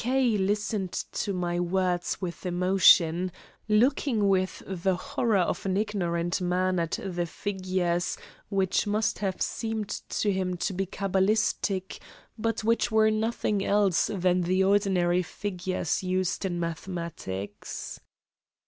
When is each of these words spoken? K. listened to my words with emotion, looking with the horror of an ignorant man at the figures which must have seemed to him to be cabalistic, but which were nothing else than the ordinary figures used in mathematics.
K. 0.03 0.35
listened 0.35 0.93
to 0.93 1.31
my 1.31 1.59
words 1.59 2.19
with 2.19 2.43
emotion, 2.43 3.31
looking 3.69 4.27
with 4.27 4.63
the 4.65 4.95
horror 4.95 5.37
of 5.37 5.63
an 5.63 5.77
ignorant 5.77 6.41
man 6.41 6.79
at 6.79 6.97
the 7.05 7.27
figures 7.27 8.17
which 8.49 8.87
must 8.87 9.19
have 9.19 9.43
seemed 9.43 9.89
to 9.89 10.31
him 10.31 10.57
to 10.57 10.73
be 10.73 10.87
cabalistic, 10.87 11.99
but 12.35 12.63
which 12.63 12.91
were 12.91 13.11
nothing 13.11 13.63
else 13.63 14.07
than 14.11 14.41
the 14.41 14.63
ordinary 14.63 15.21
figures 15.21 16.01
used 16.01 16.45
in 16.45 16.59
mathematics. 16.59 17.99